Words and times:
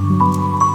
Thank 0.00 0.67